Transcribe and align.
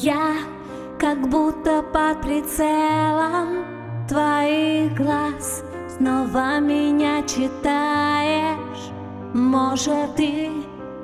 Я 0.00 0.38
как 0.98 1.28
будто 1.28 1.82
под 1.82 2.22
прицелом 2.22 3.64
твоих 4.08 4.94
глаз 4.94 5.62
Снова 5.96 6.58
меня 6.60 7.22
читаешь. 7.22 8.90
Может, 9.34 10.16
ты 10.16 10.50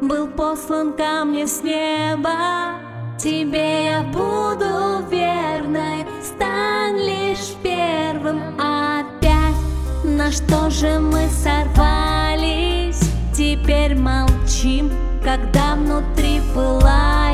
был 0.01 0.27
послан 0.29 0.95
ко 0.95 1.27
мне 1.27 1.47
с 1.47 1.63
неба? 1.63 2.77
Тебе 3.19 3.91
я 3.91 4.03
буду 4.05 5.07
верной 5.11 6.07
Стань 6.23 6.97
лишь 6.97 7.53
первым. 7.63 8.41
Опять 8.59 9.55
На 10.03 10.33
что 10.33 10.71
же 10.71 10.99
мы 10.99 11.29
сорвались? 11.29 13.01
Теперь 13.35 13.95
молчим, 13.95 14.91
когда 15.23 15.75
внутри 15.75 16.41
пылает 16.55 17.28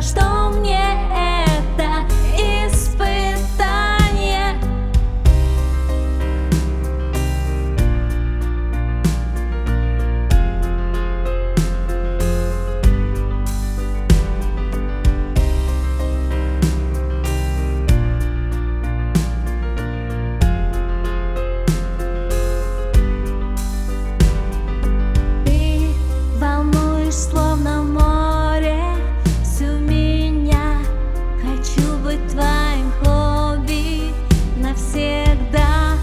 wracasz 0.00 0.12
do 0.12 0.50
mnie. 0.50 0.89
Быть 32.10 32.26
твоим 32.28 32.90
хобби 33.02 34.12
Навсегда. 34.56 35.96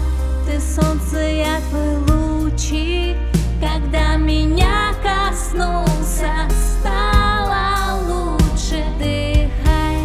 Ты 0.46 0.58
солнце, 0.58 1.18
я 1.18 1.60
твой 1.68 1.96
лучик. 2.08 3.16
Когда 3.60 4.16
меня 4.16 4.94
коснулся 5.02 6.32
Стало 6.80 8.00
лучше. 8.08 8.82
Дыхай, 8.98 9.98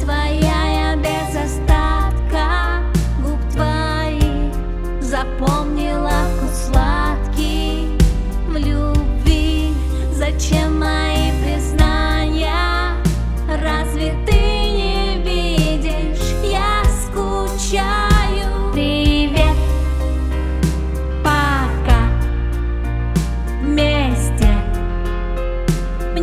твоя 0.00 0.92
я 0.92 0.96
без 0.96 1.34
остатка. 1.34 2.82
Губ 3.20 3.40
твоих 3.52 4.52
Запомнила 5.02 6.12
вкус 6.36 6.70
сладкий 6.70 7.98
в 8.46 8.56
любви 8.56 9.74
Зачем 10.12 10.78
мои 10.78 11.07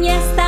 Мне 0.05 0.19
с 0.19 0.44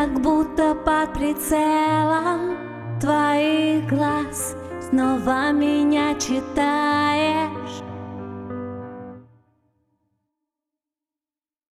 как 0.00 0.22
будто 0.22 0.74
под 0.74 1.12
прицелом 1.12 2.56
твоих 3.00 3.86
глаз 3.86 4.56
Снова 4.88 5.52
меня 5.52 6.14
читаешь 6.14 7.82